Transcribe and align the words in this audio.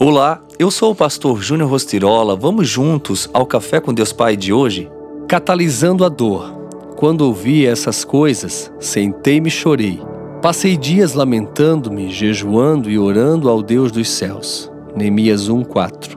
Olá, 0.00 0.40
eu 0.60 0.70
sou 0.70 0.92
o 0.92 0.94
pastor 0.94 1.42
Júnior 1.42 1.68
Rostirola. 1.68 2.36
Vamos 2.36 2.68
juntos 2.68 3.28
ao 3.32 3.44
Café 3.44 3.80
com 3.80 3.92
Deus 3.92 4.12
Pai 4.12 4.36
de 4.36 4.52
hoje? 4.52 4.88
Catalisando 5.26 6.04
a 6.04 6.08
dor. 6.08 6.52
Quando 6.94 7.22
ouvi 7.22 7.66
essas 7.66 8.04
coisas, 8.04 8.72
sentei-me 8.78 9.48
e 9.48 9.50
chorei. 9.50 10.00
Passei 10.40 10.76
dias 10.76 11.14
lamentando-me, 11.14 12.10
jejuando 12.10 12.88
e 12.88 12.96
orando 12.96 13.48
ao 13.48 13.60
Deus 13.60 13.90
dos 13.90 14.08
céus. 14.08 14.70
Neemias 14.94 15.48
1:4. 15.48 16.16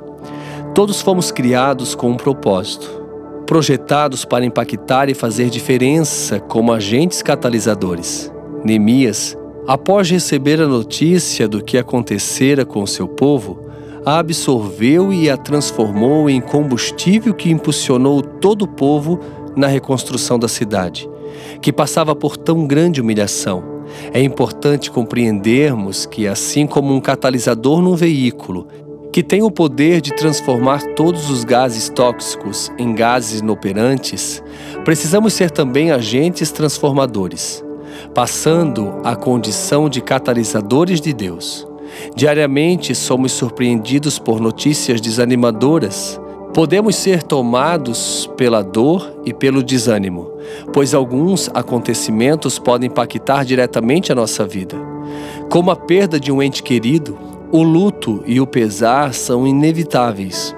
Todos 0.75 1.02
fomos 1.02 1.32
criados 1.32 1.95
com 1.95 2.11
um 2.11 2.18
propósito, 2.18 2.88
projetados 3.48 4.23
para 4.23 4.45
impactar 4.45 5.09
e 5.09 5.16
fazer 5.16 5.50
diferença 5.50 6.39
como 6.39 6.71
agentes 6.71 7.23
catalisadores. 7.23 8.32
Neemias, 8.63 9.36
após 9.68 10.07
receber 10.07 10.61
a 10.61 10.68
notícia 10.68 11.48
do 11.48 11.63
que 11.63 11.79
acontecera 11.79 12.63
com 12.63 12.86
seu 12.86 13.07
povo, 13.07 13.61
a 14.05 14.20
absorveu 14.20 15.14
e 15.14 15.29
a 15.29 15.37
transformou 15.37 16.29
em 16.29 16.41
combustível 16.41 17.33
que 17.33 17.51
impulsionou 17.51 18.21
todo 18.21 18.64
o 18.64 18.68
povo 18.68 19.19
na 19.55 19.68
reconstrução 19.68 20.39
da 20.39 20.47
cidade, 20.47 21.10
que 21.61 21.71
passava 21.71 22.15
por 22.15 22.36
tão 22.36 22.65
grande 22.65 23.01
humilhação. 23.01 23.64
É 24.14 24.21
importante 24.21 24.89
compreendermos 24.89 26.05
que, 26.05 26.27
assim 26.27 26.65
como 26.65 26.93
um 26.93 27.01
catalisador 27.01 27.82
num 27.82 27.96
veículo, 27.96 28.68
que 29.11 29.21
tem 29.21 29.43
o 29.43 29.51
poder 29.51 30.00
de 30.00 30.15
transformar 30.15 30.82
todos 30.96 31.29
os 31.29 31.43
gases 31.43 31.89
tóxicos 31.89 32.72
em 32.77 32.95
gases 32.95 33.41
inoperantes, 33.41 34.41
precisamos 34.86 35.33
ser 35.33 35.52
também 35.52 35.91
agentes 35.91 36.52
transformadores, 36.52 37.63
passando 38.16 38.94
a 39.03 39.16
condição 39.16 39.89
de 39.89 39.99
catalisadores 39.99 41.02
de 41.02 41.11
Deus. 41.11 41.70
Diariamente 42.16 42.94
somos 42.94 43.31
surpreendidos 43.31 44.19
por 44.19 44.39
notícias 44.39 44.99
desanimadoras. 44.99 46.19
Podemos 46.53 46.95
ser 46.95 47.23
tomados 47.23 48.29
pela 48.35 48.61
dor 48.61 49.21
e 49.25 49.33
pelo 49.33 49.63
desânimo, 49.63 50.29
pois 50.73 50.93
alguns 50.93 51.49
acontecimentos 51.53 52.59
podem 52.59 52.89
impactar 52.89 53.45
diretamente 53.45 54.11
a 54.11 54.16
nossa 54.16 54.45
vida. 54.45 54.75
Como 55.49 55.71
a 55.71 55.75
perda 55.75 56.19
de 56.19 56.31
um 56.31 56.43
ente 56.43 56.61
querido, 56.61 57.17
o 57.51 57.63
luto 57.63 58.21
e 58.25 58.41
o 58.41 58.47
pesar 58.47 59.13
são 59.13 59.47
inevitáveis. 59.47 60.55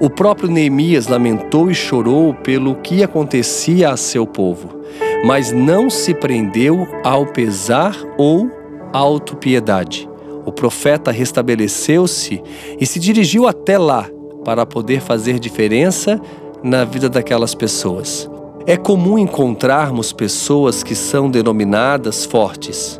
O 0.00 0.10
próprio 0.10 0.50
Neemias 0.50 1.06
lamentou 1.06 1.70
e 1.70 1.74
chorou 1.74 2.34
pelo 2.34 2.76
que 2.76 3.02
acontecia 3.02 3.90
a 3.90 3.96
seu 3.96 4.26
povo, 4.26 4.80
mas 5.24 5.52
não 5.52 5.90
se 5.90 6.14
prendeu 6.14 6.86
ao 7.04 7.26
pesar 7.26 7.96
ou 8.16 8.48
autopiedade 8.92 10.08
o 10.48 10.52
profeta 10.52 11.10
restabeleceu-se 11.10 12.42
e 12.80 12.86
se 12.86 12.98
dirigiu 12.98 13.46
até 13.46 13.76
lá 13.76 14.08
para 14.44 14.64
poder 14.64 15.02
fazer 15.02 15.38
diferença 15.38 16.18
na 16.62 16.86
vida 16.86 17.06
daquelas 17.06 17.54
pessoas. 17.54 18.28
É 18.66 18.74
comum 18.74 19.18
encontrarmos 19.18 20.10
pessoas 20.10 20.82
que 20.82 20.94
são 20.94 21.30
denominadas 21.30 22.24
fortes, 22.24 22.98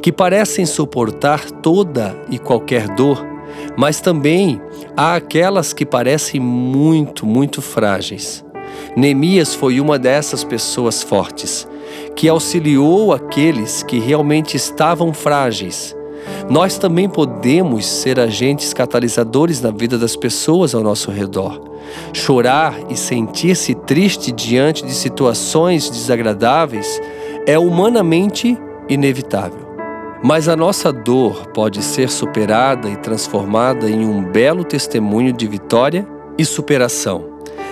que 0.00 0.12
parecem 0.12 0.64
suportar 0.64 1.50
toda 1.50 2.16
e 2.30 2.38
qualquer 2.38 2.88
dor, 2.94 3.24
mas 3.76 4.00
também 4.00 4.60
há 4.96 5.16
aquelas 5.16 5.72
que 5.72 5.84
parecem 5.84 6.40
muito, 6.40 7.26
muito 7.26 7.60
frágeis. 7.60 8.44
Neemias 8.96 9.52
foi 9.52 9.80
uma 9.80 9.98
dessas 9.98 10.44
pessoas 10.44 11.02
fortes, 11.02 11.66
que 12.14 12.28
auxiliou 12.28 13.12
aqueles 13.12 13.82
que 13.82 13.98
realmente 13.98 14.56
estavam 14.56 15.12
frágeis 15.12 15.93
nós 16.48 16.78
também 16.78 17.08
podemos 17.08 17.86
ser 17.86 18.20
agentes 18.20 18.72
catalisadores 18.72 19.60
na 19.60 19.70
vida 19.70 19.96
das 19.98 20.16
pessoas 20.16 20.74
ao 20.74 20.82
nosso 20.82 21.10
redor. 21.10 21.60
Chorar 22.12 22.74
e 22.90 22.96
sentir-se 22.96 23.74
triste 23.74 24.32
diante 24.32 24.84
de 24.84 24.92
situações 24.92 25.88
desagradáveis 25.88 27.00
é 27.46 27.58
humanamente 27.58 28.58
inevitável. 28.88 29.64
Mas 30.22 30.48
a 30.48 30.56
nossa 30.56 30.92
dor 30.92 31.48
pode 31.48 31.82
ser 31.82 32.08
superada 32.08 32.88
e 32.88 32.96
transformada 32.96 33.88
em 33.88 34.06
um 34.06 34.22
belo 34.24 34.64
testemunho 34.64 35.32
de 35.32 35.46
vitória 35.46 36.06
e 36.38 36.44
superação. 36.44 37.24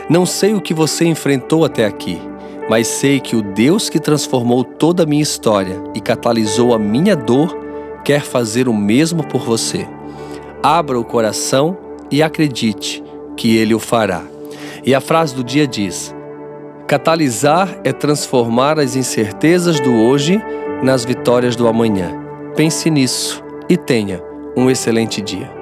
Não 0.09 0.27
sei 0.27 0.53
o 0.53 0.61
que 0.61 0.75
você 0.75 1.07
enfrentou 1.07 1.65
até 1.65 1.87
aqui, 1.87 2.21
mas 2.69 2.87
sei 2.87 3.21
que 3.21 3.35
o 3.35 3.43
Deus 3.43 3.89
que 3.89 3.99
transformou 3.99 4.65
toda 4.65 5.05
a 5.05 5.07
minha 5.07 5.23
história 5.23 5.83
e 5.95 6.01
catalisou 6.01 6.75
a 6.75 6.79
minha 6.79 7.17
dor 7.17 7.57
quer 8.05 8.23
fazer 8.23 8.69
o 8.69 8.75
mesmo 8.75 9.23
por 9.25 9.43
você. 9.43 9.87
Abra 10.63 10.99
o 10.99 11.05
coração 11.05 11.77
e 12.11 12.23
acredite 12.23 13.03
que 13.37 13.57
ele 13.57 13.75
o 13.75 13.79
fará. 13.79 14.23
E 14.85 14.95
a 14.95 15.01
frase 15.01 15.35
do 15.35 15.45
dia 15.45 15.67
diz: 15.67 16.15
Catalisar 16.87 17.81
é 17.85 17.93
transformar 17.93 18.79
as 18.79 18.97
incertezas 18.97 19.81
do 19.81 19.95
hoje 19.95 20.43
nas 20.83 21.05
vitórias 21.05 21.57
do 21.57 21.67
amanhã. 21.67 22.12
Pense 22.57 22.91
nisso 22.91 23.43
e 23.69 23.77
tenha 23.77 24.23
um 24.57 24.71
excelente 24.71 25.21
dia. 25.23 25.62